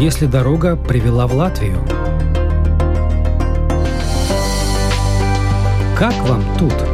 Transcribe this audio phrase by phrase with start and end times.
[0.00, 1.84] если дорога привела в Латвию?
[5.94, 6.89] Как вам тут?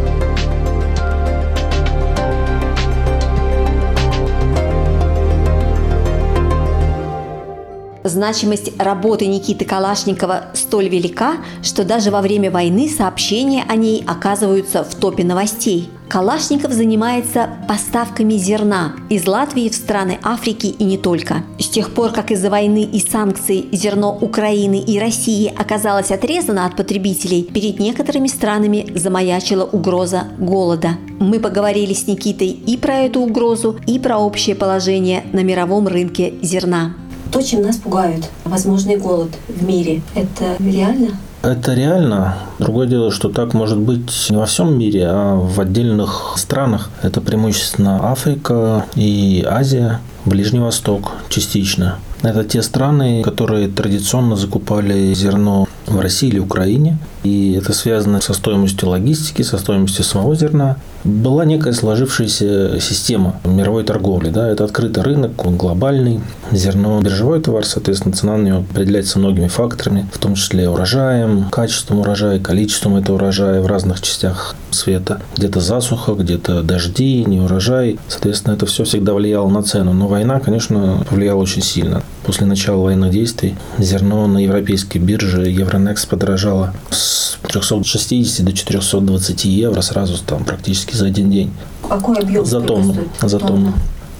[8.08, 14.84] Значимость работы Никиты Калашникова столь велика, что даже во время войны сообщения о ней оказываются
[14.84, 15.90] в топе новостей.
[16.08, 21.42] Калашников занимается поставками зерна из Латвии в страны Африки и не только.
[21.58, 26.76] С тех пор, как из-за войны и санкций зерно Украины и России оказалось отрезано от
[26.76, 30.90] потребителей, перед некоторыми странами замаячила угроза голода.
[31.18, 36.34] Мы поговорили с Никитой и про эту угрозу, и про общее положение на мировом рынке
[36.40, 36.94] зерна
[37.30, 38.28] то, чем нас пугают.
[38.44, 40.02] Возможный голод в мире.
[40.14, 41.18] Это реально?
[41.42, 42.36] Это реально.
[42.58, 46.90] Другое дело, что так может быть не во всем мире, а в отдельных странах.
[47.02, 51.98] Это преимущественно Африка и Азия, Ближний Восток частично.
[52.22, 56.98] Это те страны, которые традиционно закупали зерно в России или Украине.
[57.22, 60.78] И это связано со стоимостью логистики, со стоимостью самого зерна.
[61.06, 64.30] Была некая сложившаяся система мировой торговли.
[64.30, 64.48] Да?
[64.48, 66.20] Это открытый рынок, он глобальный.
[66.50, 72.00] Зерно– биржевой товар, соответственно, цена на него определяется многими факторами, в том числе урожаем, качеством
[72.00, 75.20] урожая, количеством этого урожая в разных частях света.
[75.36, 78.00] Где-то засуха, где-то дожди, не урожай.
[78.08, 79.92] Соответственно, это все всегда влияло на цену.
[79.92, 82.02] Но война, конечно, повлияла очень сильно.
[82.24, 89.80] После начала военных действий зерно на европейской бирже Евронекс подорожало с 360 до 420 евро
[89.80, 91.50] сразу там практически за один день.
[91.88, 92.44] Какой объем?
[92.44, 92.94] За тонну.
[93.22, 93.72] За тонну.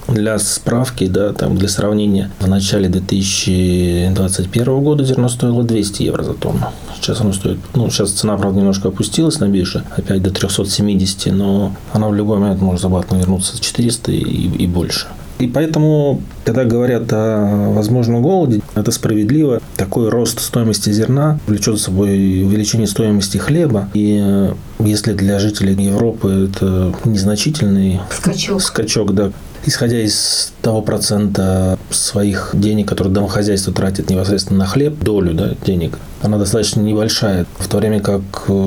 [0.08, 6.34] Для справки, да, там для сравнения, в начале 2021 года зерно стоило 200 евро за
[6.34, 6.60] тонну.
[6.94, 11.72] Сейчас оно стоит, ну, сейчас цена, правда, немножко опустилась на бирже, опять до 370, но
[11.92, 15.08] она в любой момент может обратно вернуться 400 и, и больше.
[15.38, 19.60] И поэтому, когда говорят о возможном голоде, это справедливо.
[19.76, 23.88] Такой рост стоимости зерна влечет за собой увеличение стоимости хлеба.
[23.92, 29.32] И э, если для жителей Европы это незначительный скачок, скачок да,
[29.66, 35.98] исходя из того процента своих денег, которые домохозяйство тратит непосредственно на хлеб, долю да, денег,
[36.22, 37.46] она достаточно небольшая.
[37.58, 38.22] В то время как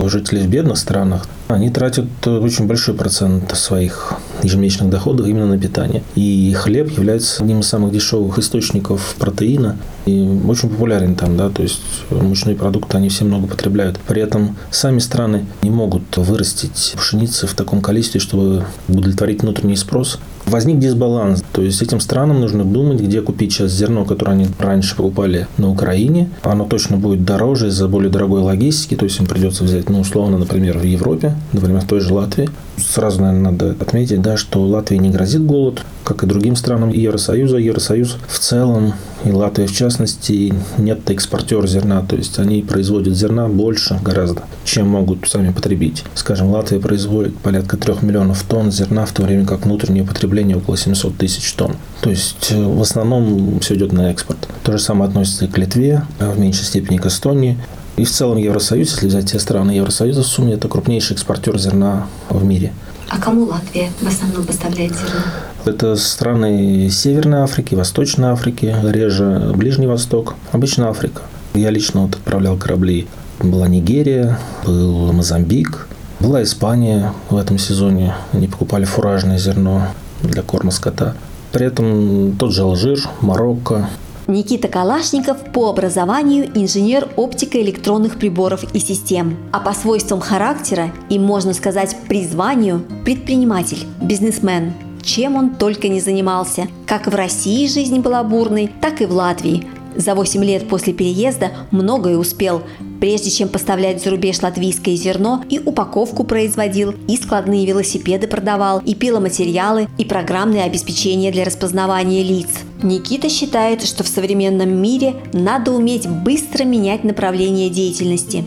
[0.06, 6.04] жители в бедных странах, они тратят очень большой процент своих ежемесячных доходов именно на питание.
[6.16, 11.64] И хлеб является одним из самых дешевых источников протеина и очень популярен там, да, то
[11.64, 11.81] есть
[12.12, 14.00] мучные продукты они все много потребляют.
[14.00, 20.20] При этом сами страны не могут вырастить пшеницы в таком количестве, чтобы удовлетворить внутренний спрос.
[20.50, 24.96] Возник дисбаланс, то есть этим странам нужно думать, где купить сейчас зерно, которое они раньше
[24.96, 26.30] покупали на Украине.
[26.44, 30.38] Оно точно будет дороже из-за более дорогой логистики, то есть им придется взять, ну, условно,
[30.38, 32.50] например, в Европе, например, в той же Латвии.
[32.78, 37.58] Сразу, наверное, надо отметить, да, что Латвии не грозит голод, как и другим странам Евросоюза.
[37.58, 38.94] Евросоюз в целом,
[39.26, 44.88] и Латвия в частности, нет экспортер зерна, то есть они производят зерна больше гораздо, чем
[44.88, 46.04] могут сами потребить.
[46.16, 50.78] Скажем, Латвия производит порядка 3 миллионов тонн зерна, в то время как внутреннее потребление около
[50.78, 51.76] 700 тысяч тонн.
[52.02, 54.48] То есть э, в основном все идет на экспорт.
[54.64, 57.58] То же самое относится и к Литве, а в меньшей степени к Эстонии.
[57.98, 62.08] И в целом Евросоюз, если взять все страны Евросоюза в сумме, это крупнейший экспортер зерна
[62.30, 62.72] в мире.
[63.10, 65.22] А кому Латвия в основном поставляет зерно?
[65.66, 71.24] Это страны Северной Африки, Восточной Африки, реже Ближний Восток, обычно Африка.
[71.54, 73.08] Я лично вот отправлял корабли.
[73.40, 75.88] Была Нигерия, был Мозамбик,
[76.20, 78.16] была Испания в этом сезоне.
[78.31, 79.88] Они покупали фуражное зерно
[80.22, 81.16] для корма скота.
[81.52, 83.90] При этом тот же Алжир, Марокко,
[84.30, 91.54] Никита Калашников по образованию инженер оптико-электронных приборов и систем, а по свойствам характера и, можно
[91.54, 94.74] сказать, призванию– предприниматель, бизнесмен.
[95.02, 96.68] Чем он только не занимался.
[96.86, 99.66] Как в России жизнь была бурной, так и в Латвии.
[99.95, 102.61] За 8 лет после переезда многое успел.
[103.00, 108.94] Прежде чем поставлять за рубеж латвийское зерно, и упаковку производил, и складные велосипеды продавал, и
[108.94, 112.50] пиломатериалы, и программное обеспечение для распознавания лиц.
[112.83, 118.45] Никита считает, что в современном мире надо уметь быстро менять направление деятельности.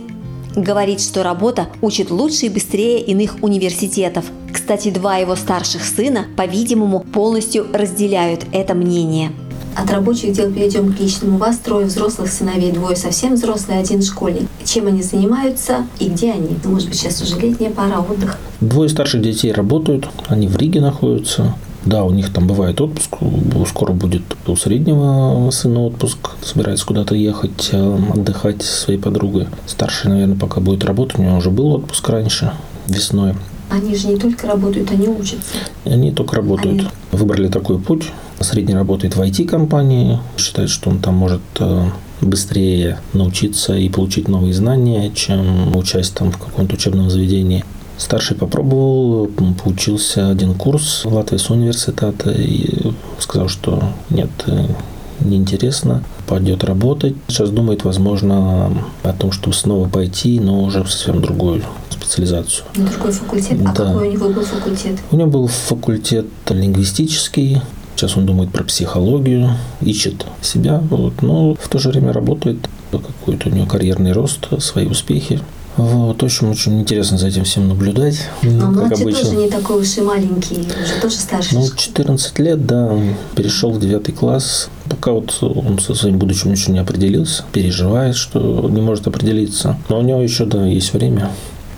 [0.55, 4.27] Говорит, что работа учит лучше и быстрее иных университетов.
[4.53, 9.33] Кстати, два его старших сына, по-видимому, полностью разделяют это мнение.
[9.75, 11.37] От рабочих дел перейдем к личному.
[11.37, 14.49] У вас трое взрослых сыновей, двое совсем взрослые, один школьник.
[14.65, 16.57] Чем они занимаются и где они?
[16.65, 18.39] Может быть, сейчас уже летняя пора, отдых?
[18.61, 21.55] Двое старших детей работают, они в Риге находятся.
[21.85, 23.17] Да, у них там бывает отпуск,
[23.69, 29.49] скоро будет у среднего сына отпуск, собирается куда-то ехать, э, отдыхать со своей подругой.
[29.67, 32.53] Старший, наверное, пока будет работать, у него уже был отпуск раньше,
[32.87, 33.35] весной.
[33.73, 35.57] Они же не только работают, они учатся.
[35.87, 36.81] Они только работают.
[36.81, 36.89] Они...
[37.11, 38.13] Выбрали такой путь.
[38.39, 41.85] Средний работает в IT-компании, считает, что он там может э,
[42.21, 47.65] быстрее научиться и получить новые знания, чем учась там в каком-то учебном заведении.
[47.97, 49.29] Старший попробовал,
[49.65, 54.67] поучился один курс в Латвии с университета и сказал, что нет, э,
[55.21, 57.15] неинтересно, пойдет работать.
[57.27, 58.71] Сейчас думает, возможно,
[59.03, 61.63] о том, чтобы снова пойти, но уже в совсем другую
[62.13, 62.65] специализацию.
[62.77, 63.59] На другой факультет?
[63.61, 63.85] А да.
[63.85, 64.99] какой у него был факультет?
[65.11, 67.63] У него был факультет лингвистический,
[67.95, 69.51] Сейчас он думает про психологию,
[69.83, 72.57] ищет себя, вот, но в то же время работает,
[72.91, 75.41] какой-то у него карьерный рост, свои успехи.
[75.77, 78.19] Вот, общем, очень интересно за этим всем наблюдать.
[78.43, 79.23] А младший обычно.
[79.23, 81.55] тоже не такой уж и маленький, уже тоже старше.
[81.55, 82.93] Ну, 14 лет, да,
[83.35, 84.69] перешел в 9 класс.
[84.91, 89.79] Пока вот он со своим будущим еще не определился, переживает, что не может определиться.
[89.89, 91.31] Но у него еще, да, есть время.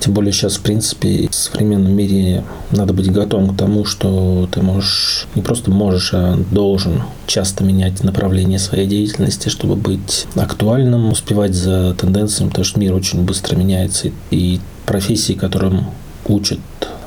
[0.05, 4.61] Тем более сейчас, в принципе, в современном мире надо быть готовым к тому, что ты
[4.61, 11.55] можешь, не просто можешь, а должен часто менять направление своей деятельности, чтобы быть актуальным, успевать
[11.55, 14.11] за тенденциями, потому что мир очень быстро меняется.
[14.31, 15.87] И профессии, которым
[16.29, 16.61] учат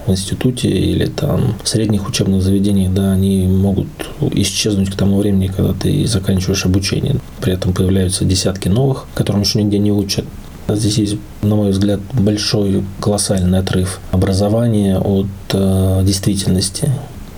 [0.08, 3.90] в институте или там в средних учебных заведениях, да, они могут
[4.32, 7.18] исчезнуть к тому времени, когда ты заканчиваешь обучение.
[7.42, 10.26] При этом появляются десятки новых, которым еще нигде не учат.
[10.70, 16.92] Здесь есть, на мой взгляд, большой колоссальный отрыв образования от э, действительности.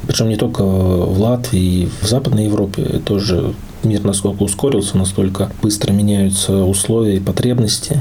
[0.08, 3.54] Причем не только в Латвии, в Западной Европе тоже
[3.84, 8.00] мир насколько ускорился, настолько быстро меняются условия и потребности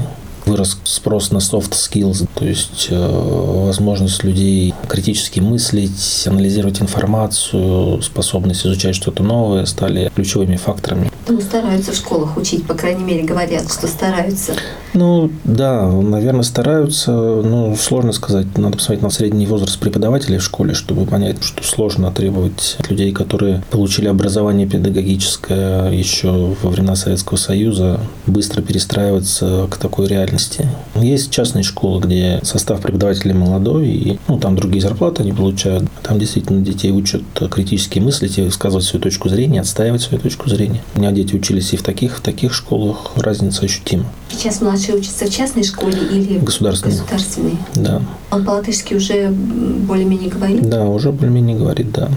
[0.49, 8.65] вырос спрос на soft skills, то есть э, возможность людей критически мыслить, анализировать информацию, способность
[8.65, 11.11] изучать что-то новое стали ключевыми факторами.
[11.27, 14.53] Ну, стараются в школах учить, по крайней мере, говорят, что стараются.
[14.93, 18.57] Ну, да, наверное, стараются, но сложно сказать.
[18.57, 23.11] Надо посмотреть на средний возраст преподавателей в школе, чтобы понять, что сложно требовать от людей,
[23.11, 30.67] которые получили образование педагогическое еще во времена Советского Союза, быстро перестраиваться к такой реальности реальности.
[30.95, 35.85] Есть частные школы, где состав преподавателей молодой, и ну, там другие зарплаты они получают.
[36.03, 40.81] Там действительно детей учат критически мыслить и высказывать свою точку зрения, отстаивать свою точку зрения.
[40.95, 43.11] У меня дети учились и в таких, в таких школах.
[43.15, 44.05] Разница ощутима.
[44.29, 46.97] Сейчас младший учится в частной школе или государственной?
[46.97, 47.57] Государственной.
[47.75, 48.01] Да.
[48.31, 50.69] Он по-латышски уже более-менее говорит?
[50.69, 52.09] Да, уже более-менее говорит, да.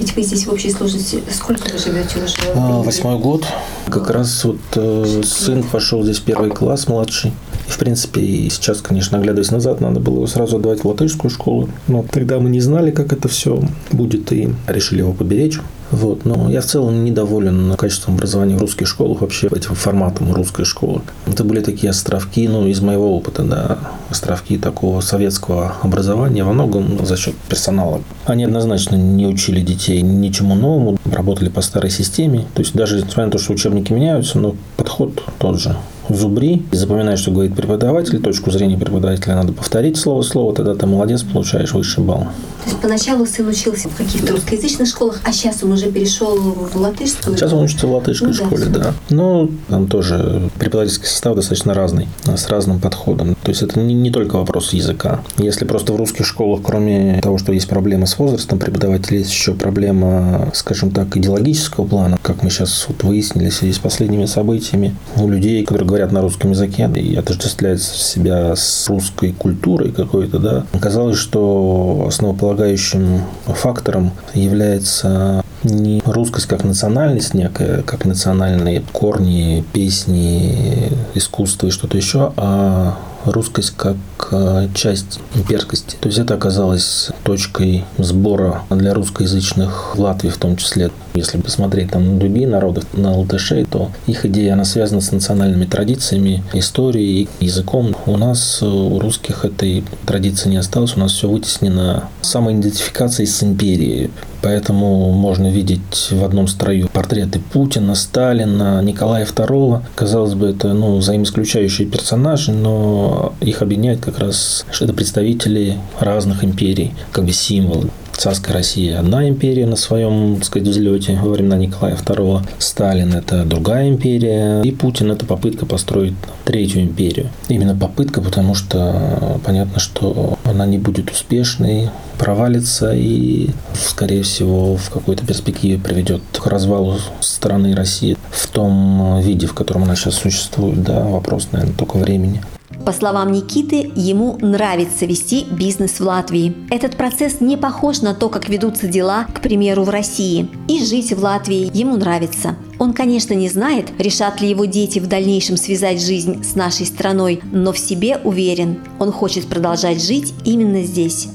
[0.00, 2.36] Ведь вы здесь в общей сложности сколько вы живете уже?
[2.54, 3.44] А, восьмой год.
[3.90, 7.32] Как раз вот э, сын пошел здесь первый класс, младший.
[7.70, 11.68] В принципе, и сейчас, конечно, оглядываясь назад, надо было его сразу отдавать в латышскую школу.
[11.86, 13.62] Но тогда мы не знали, как это все
[13.92, 15.60] будет, и решили его поберечь.
[15.92, 16.24] Вот.
[16.24, 21.02] Но я в целом недоволен качеством образования в русских школах, вообще этим форматом русской школы.
[21.26, 23.78] Это были такие островки, ну, из моего опыта, да,
[24.10, 28.02] островки такого советского образования во многом за счет персонала.
[28.24, 32.46] Они однозначно не учили детей ничему новому, работали по старой системе.
[32.54, 35.76] То есть даже несмотря на то, что учебники меняются, но подход тот же
[36.14, 41.22] зубри, запоминай, что говорит преподаватель, точку зрения преподавателя надо повторить слово слово, тогда ты молодец,
[41.22, 42.26] получаешь высший балл.
[42.64, 46.76] То есть поначалу сын учился в каких-то русскоязычных школах, а сейчас он уже перешел в
[46.76, 47.36] латышскую?
[47.36, 48.78] Сейчас он учится в латышской ну, школе, да.
[48.78, 48.94] да.
[49.08, 53.36] Ну, там тоже преподавательский состав достаточно разный, с разным подходом.
[53.42, 55.20] То есть это не, не только вопрос языка.
[55.38, 59.54] Если просто в русских школах, кроме того, что есть проблемы с возрастом преподавателей, есть еще
[59.54, 64.94] проблема, скажем так, идеологического плана, как мы сейчас вот выяснили в связи с последними событиями.
[65.16, 70.66] У людей, которые говорят на русском языке и отождествляют себя с русской культурой какой-то, да,
[70.72, 81.66] оказалось, что основополагающим фактором является не русскость как национальность некая, как национальные корни, песни, искусство
[81.66, 83.96] и что-то еще, а русскость как
[84.30, 85.96] э, часть имперскости.
[86.00, 90.90] То есть это оказалось точкой сбора для русскоязычных в Латвии в том числе.
[91.14, 95.64] Если посмотреть там на другие народы, на латышей, то их идея, она связана с национальными
[95.64, 97.96] традициями, историей, языком.
[98.06, 100.96] У нас, э, у русских, этой традиции не осталось.
[100.96, 104.10] У нас все вытеснено самоидентификацией с империей.
[104.42, 109.82] Поэтому можно видеть в одном строю портреты Путина, Сталина, Николая II.
[109.94, 116.44] Казалось бы, это ну, взаимоисключающие персонажи, но их объединяет как раз, что это представители разных
[116.44, 117.90] империй, как бы символы.
[118.12, 122.42] Царская Россия– одна империя на своем, так сказать, взлете во времена Николая II.
[122.58, 124.62] Сталин– это другая империя.
[124.62, 126.14] И Путин– это попытка построить
[126.44, 127.28] третью империю.
[127.48, 134.90] Именно попытка, потому что понятно, что она не будет успешной, провалится и, скорее всего, в
[134.90, 140.82] какой-то перспективе приведет к развалу страны России в том виде, в котором она сейчас существует.
[140.82, 142.42] Да, вопрос, наверное, только времени.
[142.84, 146.54] По словам Никиты, ему нравится вести бизнес в Латвии.
[146.70, 150.48] Этот процесс не похож на то, как ведутся дела, к примеру, в России.
[150.66, 152.56] И жить в Латвии ему нравится.
[152.78, 157.40] Он, конечно, не знает, решат ли его дети в дальнейшем связать жизнь с нашей страной,
[157.52, 161.28] но в себе уверен, он хочет продолжать жить именно здесь.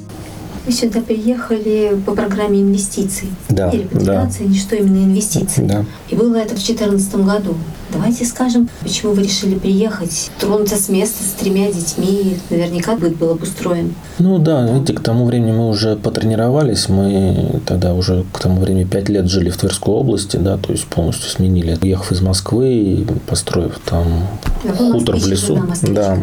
[0.65, 3.29] Вы сюда приехали по программе инвестиций.
[3.49, 4.55] Да, Или репатриации, да.
[4.55, 5.61] что именно инвестиции.
[5.61, 5.85] Да.
[6.09, 7.55] И было это в 2014 году.
[7.93, 12.37] Давайте скажем, почему вы решили приехать, тронуться с места с тремя детьми.
[12.49, 13.93] Наверняка быт был обустроен.
[14.17, 18.85] Ну да, видите, к тому времени мы уже потренировались, мы тогда уже к тому времени
[18.85, 21.77] пять лет жили в Тверской области, да, то есть полностью сменили.
[21.81, 24.27] Уехав из Москвы и построив там
[24.63, 25.61] Да, хутор в лесу.
[25.83, 26.17] Да,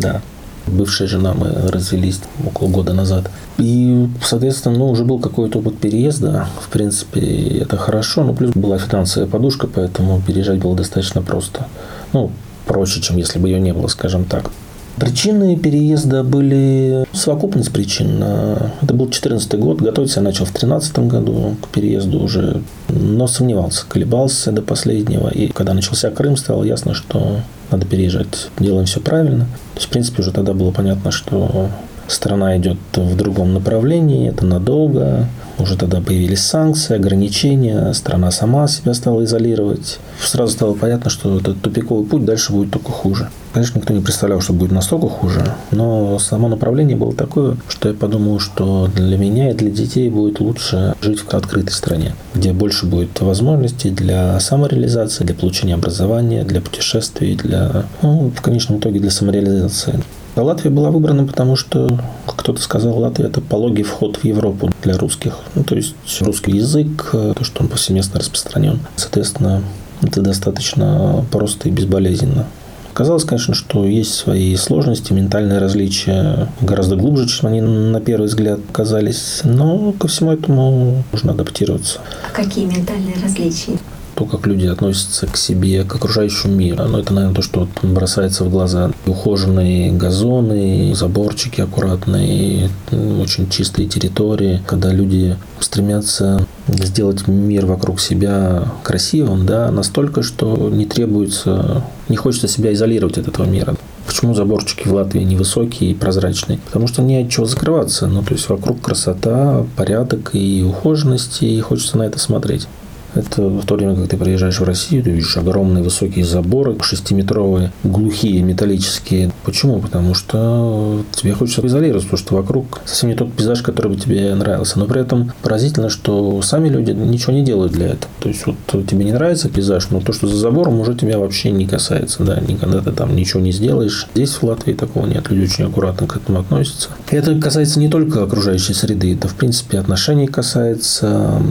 [0.00, 0.22] да.
[0.66, 3.30] Бывшая жена, мы развелись около года назад.
[3.58, 6.46] И, соответственно, ну, уже был какой-то опыт переезда.
[6.60, 8.24] В принципе, это хорошо.
[8.24, 11.66] Ну, плюс была финансовая подушка, поэтому переезжать было достаточно просто.
[12.12, 12.30] Ну,
[12.66, 14.50] проще, чем если бы ее не было, скажем так.
[14.96, 18.22] Причины переезда были совокупность причин.
[18.22, 23.86] Это был 2014 год, готовиться я начал в 2013 году к переезду уже, но сомневался,
[23.88, 25.28] колебался до последнего.
[25.28, 27.40] И когда начался Крым, стало ясно, что
[27.72, 29.46] надо переезжать, делаем все правильно.
[29.74, 31.70] То есть, в принципе, уже тогда было понятно, что
[32.06, 35.26] страна идет в другом направлении, это надолго.
[35.58, 39.98] Уже тогда появились санкции, ограничения, страна сама себя стала изолировать.
[40.20, 43.28] Сразу стало понятно, что этот тупиковый путь дальше будет только хуже.
[43.52, 47.94] Конечно, никто не представлял, что будет настолько хуже, но само направление было такое, что я
[47.94, 52.86] подумал, что для меня и для детей будет лучше жить в открытой стране, где больше
[52.86, 59.10] будет возможностей для самореализации, для получения образования, для путешествий, для, ну, в конечном итоге для
[59.10, 60.02] самореализации.
[60.34, 64.70] А Латвия была выбрана, потому что, как кто-то сказал, Латвия– это пологий вход в Европу
[64.82, 65.36] для русских.
[65.54, 68.80] Ну, то есть русский язык, то, что он повсеместно распространен.
[68.96, 69.62] Соответственно,
[70.00, 72.46] это достаточно просто и безболезненно.
[72.94, 78.60] Казалось, конечно, что есть свои сложности, ментальные различия гораздо глубже, чем они на первый взгляд
[78.72, 79.40] казались.
[79.44, 82.00] Но ко всему этому нужно адаптироваться.
[82.28, 83.78] А какие ментальные различия?
[84.14, 86.84] то, как люди относятся к себе, к окружающему миру.
[86.84, 88.90] Ну, это, наверное, то, что вот бросается в глаза.
[89.06, 99.46] Ухоженные газоны, заборчики аккуратные, очень чистые территории, когда люди стремятся сделать мир вокруг себя красивым,
[99.46, 103.74] да, настолько, что не требуется, не хочется себя изолировать от этого мира.
[104.06, 106.58] Почему заборчики в Латвии невысокие и прозрачные?
[106.66, 108.06] Потому что не от чего закрываться.
[108.06, 112.66] Ну, то есть вокруг красота, порядок и ухоженность, и хочется на это смотреть.
[113.14, 117.72] Это в то время, как ты приезжаешь в Россию, ты видишь огромные высокие заборы, шестиметровые,
[117.84, 119.32] глухие, металлические.
[119.44, 119.80] Почему?
[119.80, 124.34] Потому что тебе хочется изолироваться, потому что вокруг совсем не тот пейзаж, который бы тебе
[124.34, 124.78] нравился.
[124.78, 128.12] Но при этом поразительно, что сами люди ничего не делают для этого.
[128.20, 131.50] То есть вот тебе не нравится пейзаж, но то, что за забором, уже тебя вообще
[131.50, 132.24] не касается.
[132.24, 134.08] Да, никогда ты там ничего не сделаешь.
[134.14, 135.30] Здесь в Латвии такого нет.
[135.30, 136.88] Люди очень аккуратно к этому относятся.
[137.10, 141.42] И это касается не только окружающей среды, это в принципе отношений касается,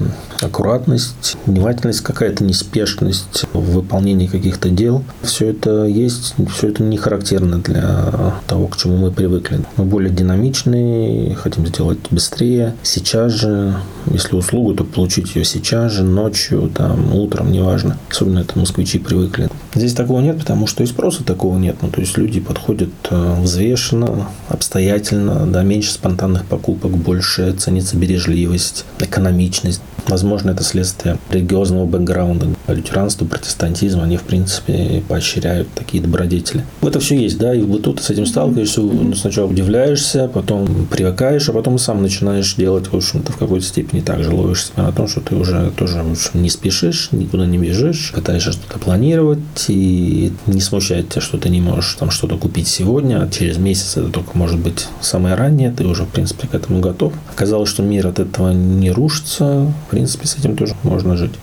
[0.41, 5.03] аккуратность, внимательность, какая-то неспешность в выполнении каких-то дел.
[5.21, 9.59] Все это есть, все это не характерно для того, к чему мы привыкли.
[9.77, 13.75] Мы более динамичные, хотим сделать быстрее, сейчас же.
[14.07, 17.97] Если услугу, то получить ее сейчас же, ночью, там, утром, неважно.
[18.09, 19.49] Особенно это москвичи привыкли.
[19.73, 21.77] Здесь такого нет, потому что и спроса такого нет.
[21.81, 29.81] Ну, то есть люди подходят взвешенно, обстоятельно, да, меньше спонтанных покупок, больше ценится бережливость, экономичность.
[30.07, 32.47] Возможно, это следствие религиозного бэкграунда.
[32.67, 36.65] Лютеранство, протестантизм, они, в принципе, поощряют такие добродетели.
[36.81, 38.81] Это все есть, да, и в быту ты с этим сталкиваешься,
[39.15, 44.23] сначала удивляешься, потом привыкаешь, а потом сам начинаешь делать, в общем-то, в какой-то степени так
[44.23, 48.53] же ловишь себя на том, что ты уже тоже не спешишь, никуда не бежишь, пытаешься
[48.53, 53.29] что-то планировать, и не смущает тебя, что ты не можешь там что-то купить сегодня, а
[53.29, 57.13] через месяц это только может быть самое раннее, ты уже, в принципе, к этому готов.
[57.33, 61.33] Оказалось, что мир от этого не рушится, в принципе, с этим тоже можно жить.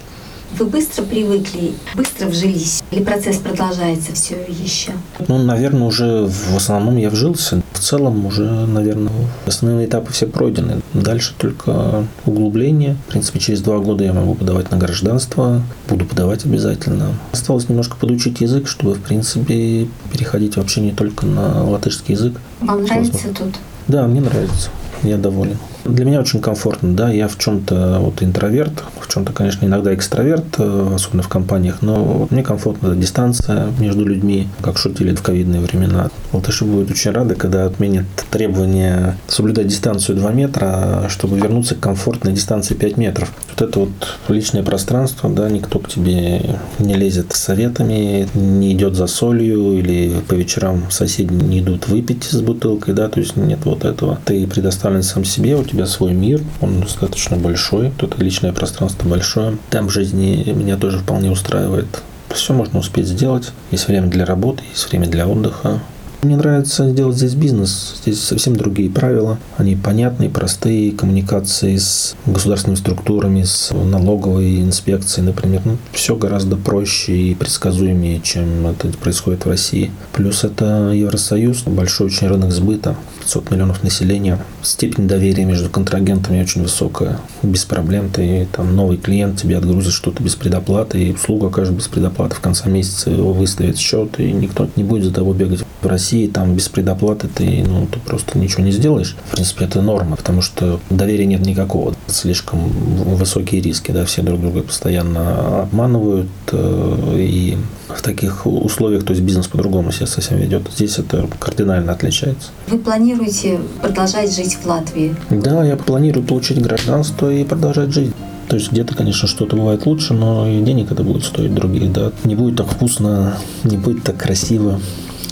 [0.56, 2.82] Вы быстро привыкли, быстро вжились?
[2.90, 4.92] Или процесс продолжается все еще?
[5.26, 7.62] Ну, наверное, уже в основном я вжился.
[7.72, 9.12] В целом уже, наверное,
[9.46, 10.80] основные этапы все пройдены.
[10.94, 12.96] Дальше только углубление.
[13.06, 15.62] В принципе, через два года я могу подавать на гражданство.
[15.88, 17.14] Буду подавать обязательно.
[17.32, 22.40] Осталось немножко подучить язык, чтобы, в принципе, переходить вообще не только на латышский язык.
[22.60, 23.54] Вам нравится тут?
[23.86, 24.70] Да, мне нравится.
[25.02, 25.58] Я доволен.
[25.84, 30.44] Для меня очень комфортно, да, я в чем-то вот интроверт, в чем-то, конечно, иногда экстраверт,
[30.58, 36.10] э, особенно в компаниях, но мне комфортно дистанция между людьми, как шутили в ковидные времена.
[36.32, 42.34] Латыши будут очень рады, когда отменят требование соблюдать дистанцию 2 метра, чтобы вернуться к комфортной
[42.34, 43.32] дистанции 5 метров.
[43.50, 43.90] Вот это вот
[44.28, 50.20] личное пространство, да, никто к тебе не лезет с советами, не идет за солью или
[50.28, 54.20] по вечерам соседи не идут выпить с бутылкой, да, то есть нет вот этого.
[54.26, 59.58] Ты предоставлен сам себе, у тебя свой мир, он достаточно большой, тут личное пространство большое.
[59.70, 62.02] Там жизни меня тоже вполне устраивает.
[62.30, 63.52] Все можно успеть сделать.
[63.70, 65.80] Есть время для работы, есть время для отдыха.
[66.22, 67.94] Мне нравится делать здесь бизнес.
[68.02, 69.38] Здесь совсем другие правила.
[69.56, 70.90] Они понятные, простые.
[70.90, 75.62] Коммуникации с государственными структурами, с налоговой инспекцией, например.
[75.64, 79.92] Ну, все гораздо проще и предсказуемее, чем это происходит в России.
[80.12, 82.96] Плюс это Евросоюз, большой очень рынок сбыта.
[83.20, 84.38] 500 миллионов населения.
[84.62, 87.20] Степень доверия между контрагентами очень высокая.
[87.42, 91.86] Без проблем ты там новый клиент тебе отгрузит что-то без предоплаты, и услуга окажет без
[91.86, 92.34] предоплаты.
[92.34, 95.60] В конце месяца его выставит счет, и никто не будет за тобой бегать.
[95.80, 99.16] В России там без предоплаты ты, ну, ты просто ничего не сделаешь.
[99.28, 101.94] В принципе, это норма, потому что доверия нет никакого.
[102.06, 107.56] Слишком высокие риски, да, все друг друга постоянно обманывают, э, и
[107.88, 110.62] в таких условиях, то есть бизнес по-другому себя совсем ведет.
[110.74, 112.50] Здесь это кардинально отличается.
[112.68, 115.14] Вы планируете продолжать жить в Латвии?
[115.30, 118.12] Да, я планирую получить гражданство и продолжать жить.
[118.48, 122.12] То есть где-то, конечно, что-то бывает лучше, но и денег это будет стоить других, да.
[122.24, 124.80] Не будет так вкусно, не будет так красиво,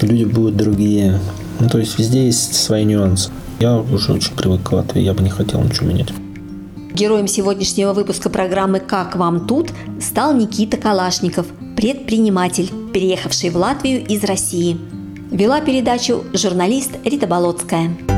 [0.02, 1.20] люди будут другие.
[1.60, 3.30] Ну, то есть везде есть свои нюансы.
[3.60, 6.12] Я уже очень привык к Латвии, я бы не хотел ничего менять.
[6.92, 14.24] Героем сегодняшнего выпуска программы «Как вам тут» стал Никита Калашников, предприниматель, переехавший в Латвию из
[14.24, 14.78] России.
[15.30, 18.15] Вела передачу журналист Рита Болотская.